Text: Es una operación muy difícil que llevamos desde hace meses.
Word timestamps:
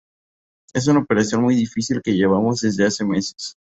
Es 0.73 0.87
una 0.87 1.01
operación 1.01 1.43
muy 1.43 1.53
difícil 1.53 2.01
que 2.01 2.15
llevamos 2.15 2.61
desde 2.61 2.85
hace 2.87 3.05
meses. 3.05 3.55